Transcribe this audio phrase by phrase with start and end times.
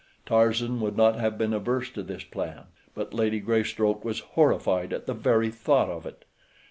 [0.25, 2.63] Tarzan would not have been averse to this plan;
[2.95, 6.25] but Lady Greystoke was horrified at the very thought of it.